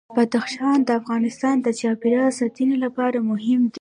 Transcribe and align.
بدخشان 0.15 0.77
د 0.83 0.89
افغانستان 0.99 1.55
د 1.61 1.67
چاپیریال 1.79 2.31
ساتنې 2.39 2.77
لپاره 2.83 3.17
مهم 3.29 3.61
دي. 3.65 3.69